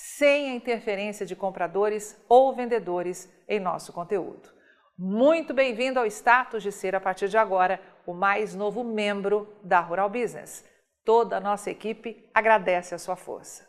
[0.00, 4.48] sem a interferência de compradores ou vendedores em nosso conteúdo.
[4.96, 9.80] Muito bem-vindo ao status de ser, a partir de agora, o mais novo membro da
[9.80, 10.64] Rural Business.
[11.04, 13.66] Toda a nossa equipe agradece a sua força.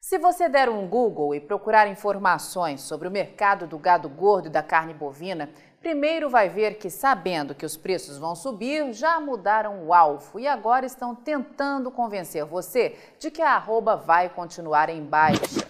[0.00, 4.50] Se você der um Google e procurar informações sobre o mercado do gado gordo e
[4.50, 9.84] da carne bovina, primeiro vai ver que, sabendo que os preços vão subir, já mudaram
[9.84, 15.04] o alvo e agora estão tentando convencer você de que a arroba vai continuar em
[15.04, 15.66] baixa.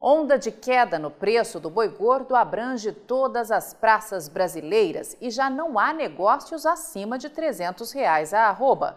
[0.00, 5.50] Onda de queda no preço do boi gordo abrange todas as praças brasileiras e já
[5.50, 8.96] não há negócios acima de 300 reais a arroba.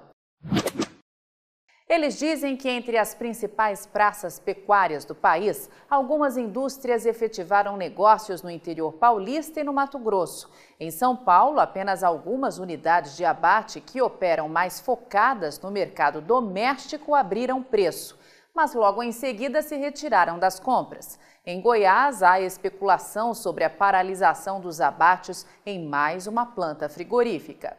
[1.91, 8.49] Eles dizem que entre as principais praças pecuárias do país, algumas indústrias efetivaram negócios no
[8.49, 10.49] interior paulista e no Mato Grosso.
[10.79, 17.13] Em São Paulo, apenas algumas unidades de abate que operam mais focadas no mercado doméstico
[17.13, 18.17] abriram preço,
[18.53, 21.19] mas logo em seguida se retiraram das compras.
[21.45, 27.75] Em Goiás, há especulação sobre a paralisação dos abates em mais uma planta frigorífica.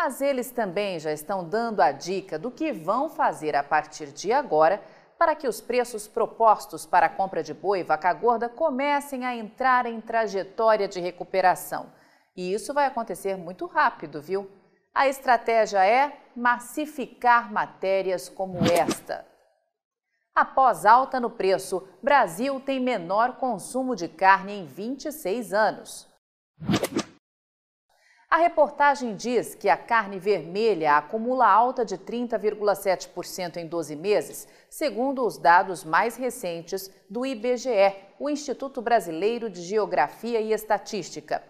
[0.00, 4.32] Mas eles também já estão dando a dica do que vão fazer a partir de
[4.32, 4.80] agora
[5.18, 9.34] para que os preços propostos para a compra de boi e vaca gorda comecem a
[9.34, 11.92] entrar em trajetória de recuperação.
[12.36, 14.48] E isso vai acontecer muito rápido, viu?
[14.94, 19.26] A estratégia é massificar matérias como esta.
[20.32, 26.08] Após alta no preço, Brasil tem menor consumo de carne em 26 anos.
[28.30, 35.24] A reportagem diz que a carne vermelha acumula alta de 30,7% em 12 meses, segundo
[35.24, 41.42] os dados mais recentes do IBGE, o Instituto Brasileiro de Geografia e Estatística.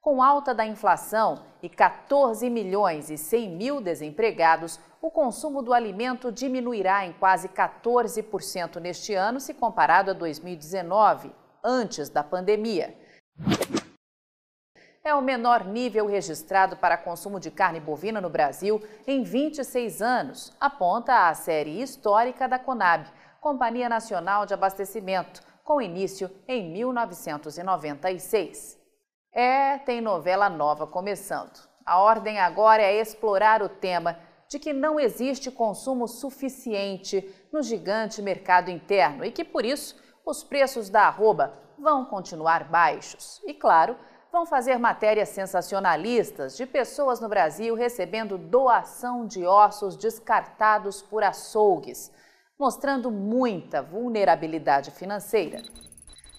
[0.00, 6.32] Com alta da inflação e 14 milhões e 100 mil desempregados, o consumo do alimento
[6.32, 11.30] diminuirá em quase 14% neste ano, se comparado a 2019,
[11.62, 12.92] antes da pandemia
[15.04, 20.50] é o menor nível registrado para consumo de carne bovina no Brasil em 26 anos,
[20.58, 23.06] aponta a série histórica da Conab,
[23.38, 28.78] Companhia Nacional de Abastecimento, com início em 1996.
[29.30, 31.68] É, tem novela nova começando.
[31.84, 38.22] A ordem agora é explorar o tema de que não existe consumo suficiente no gigante
[38.22, 43.42] mercado interno e que, por isso, os preços da arroba vão continuar baixos.
[43.44, 43.98] E, claro,
[44.34, 52.10] vão fazer matérias sensacionalistas de pessoas no Brasil recebendo doação de ossos descartados por açougues,
[52.58, 55.62] mostrando muita vulnerabilidade financeira.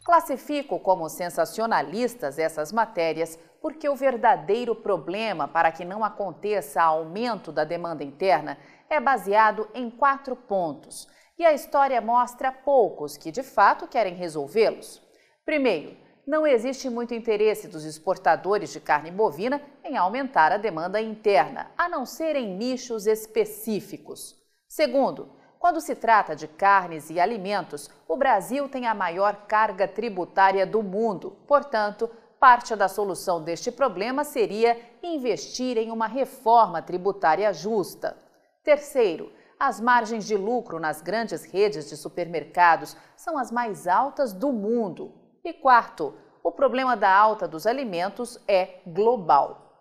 [0.04, 7.64] Classifico como sensacionalistas essas matérias porque o verdadeiro problema para que não aconteça aumento da
[7.64, 8.58] demanda interna
[8.90, 11.08] é baseado em quatro pontos
[11.40, 15.02] e a história mostra poucos que de fato querem resolvê-los.
[15.46, 21.72] Primeiro, não existe muito interesse dos exportadores de carne bovina em aumentar a demanda interna,
[21.78, 24.36] a não ser em nichos específicos.
[24.68, 30.66] Segundo, quando se trata de carnes e alimentos, o Brasil tem a maior carga tributária
[30.66, 31.38] do mundo.
[31.48, 32.10] Portanto,
[32.40, 38.18] parte da solução deste problema seria investir em uma reforma tributária justa.
[38.64, 44.52] Terceiro, as margens de lucro nas grandes redes de supermercados são as mais altas do
[44.52, 45.14] mundo.
[45.46, 49.78] E quarto, o problema da alta dos alimentos é global.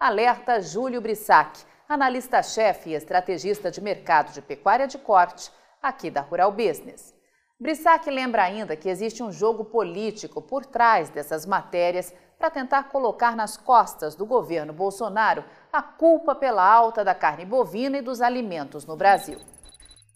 [0.00, 6.50] Alerta Júlio Brissac, analista-chefe e estrategista de mercado de pecuária de corte aqui da Rural
[6.50, 7.14] Business.
[7.60, 13.36] Brissac lembra ainda que existe um jogo político por trás dessas matérias para tentar colocar
[13.36, 18.86] nas costas do governo Bolsonaro a culpa pela alta da carne bovina e dos alimentos
[18.86, 19.38] no Brasil.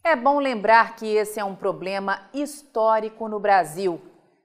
[0.03, 4.01] É bom lembrar que esse é um problema histórico no Brasil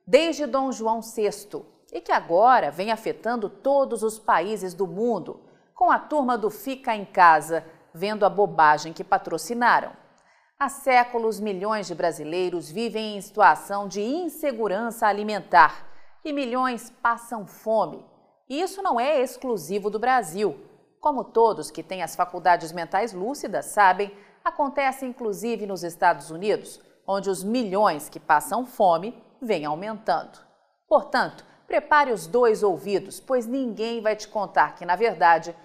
[0.05, 5.41] desde Dom João VI e que agora vem afetando todos os países do mundo,
[5.75, 9.91] com a turma do Fica em Casa, vendo a bobagem que patrocinaram.
[10.57, 15.87] Há séculos, milhões de brasileiros vivem em situação de insegurança alimentar
[16.23, 18.05] e milhões passam fome.
[18.47, 20.55] E isso não é exclusivo do Brasil.
[20.99, 24.15] Como todos que têm as faculdades mentais lúcidas sabem,
[24.45, 30.39] acontece inclusive nos Estados Unidos, onde os milhões que passam fome vêm aumentando.
[30.87, 35.55] Portanto, prepare os dois ouvidos, pois ninguém vai te contar que, na verdade,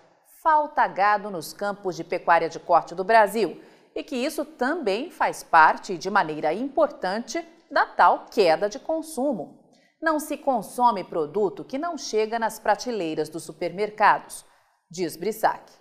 [0.43, 3.61] falta gado nos campos de pecuária de corte do Brasil
[3.95, 9.59] e que isso também faz parte, de maneira importante, da tal queda de consumo.
[10.01, 14.45] Não se consome produto que não chega nas prateleiras dos supermercados,
[14.91, 15.73] diz Brissac.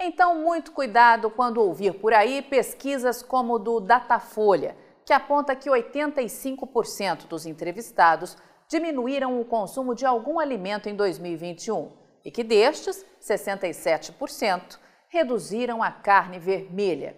[0.00, 4.76] Então, muito cuidado quando ouvir por aí pesquisas como do Datafolha,
[5.08, 8.36] que aponta que 85% dos entrevistados
[8.68, 11.90] diminuíram o consumo de algum alimento em 2021
[12.22, 14.78] e que destes, 67%
[15.08, 17.16] reduziram a carne vermelha.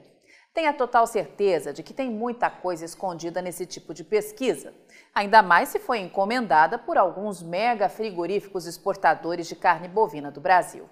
[0.54, 4.72] Tenha total certeza de que tem muita coisa escondida nesse tipo de pesquisa,
[5.12, 10.88] ainda mais se foi encomendada por alguns mega frigoríficos exportadores de carne bovina do Brasil.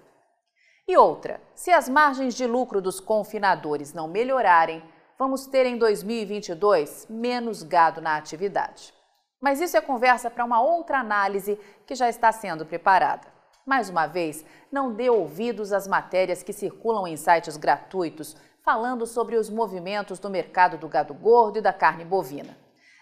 [0.85, 4.83] E outra, se as margens de lucro dos confinadores não melhorarem,
[5.19, 8.93] vamos ter em 2022 menos gado na atividade.
[9.41, 13.27] Mas isso é conversa para uma outra análise que já está sendo preparada.
[13.65, 19.35] Mais uma vez, não dê ouvidos às matérias que circulam em sites gratuitos falando sobre
[19.35, 22.57] os movimentos do mercado do gado gordo e da carne bovina.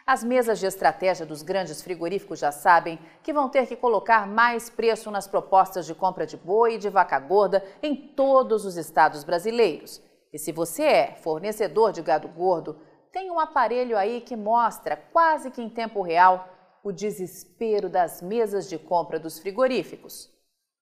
[0.05, 4.69] As mesas de estratégia dos grandes frigoríficos já sabem que vão ter que colocar mais
[4.69, 9.23] preço nas propostas de compra de boi e de vaca gorda em todos os estados
[9.23, 10.01] brasileiros.
[10.33, 12.79] E se você é fornecedor de gado gordo,
[13.11, 16.47] tem um aparelho aí que mostra, quase que em tempo real,
[16.83, 20.29] o desespero das mesas de compra dos frigoríficos.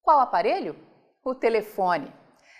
[0.02, 0.76] Qual aparelho?
[1.24, 2.14] O telefone.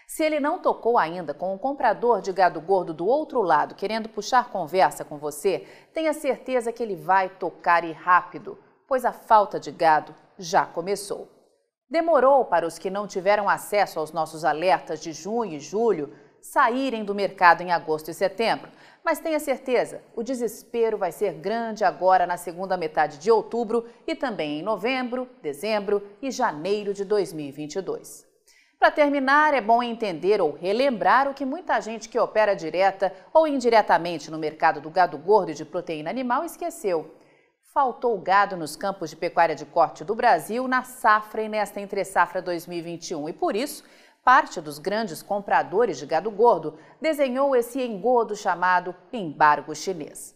[0.08, 4.08] Se ele não tocou ainda com um comprador de gado gordo do outro lado querendo
[4.08, 8.58] puxar conversa com você, tenha certeza que ele vai tocar e rápido,
[8.88, 11.28] pois a falta de gado já começou.
[11.90, 16.16] Demorou para os que não tiveram acesso aos nossos alertas de junho e julho
[16.46, 18.70] saírem do mercado em agosto e setembro,
[19.04, 24.14] mas tenha certeza, o desespero vai ser grande agora na segunda metade de outubro e
[24.14, 28.28] também em novembro, dezembro e janeiro de 2022.
[28.80, 33.48] Para terminar, é bom entender ou relembrar o que muita gente que opera direta ou
[33.48, 37.16] indiretamente no mercado do gado gordo e de proteína animal esqueceu.
[37.74, 42.40] Faltou gado nos campos de pecuária de corte do Brasil na safra e nesta entre-safra
[42.40, 43.84] 2021 e por isso
[44.26, 50.36] parte dos grandes compradores de gado gordo desenhou esse engodo chamado embargo chinês.